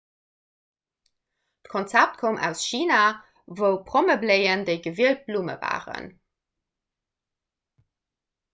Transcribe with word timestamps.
d'konzept 1.67 2.15
koum 2.21 2.37
aus 2.47 2.61
china 2.69 3.01
wou 3.59 3.73
prommebléien 3.89 4.65
déi 4.67 4.77
gewielt 4.85 5.21
blumm 5.27 5.51
waren 5.61 6.05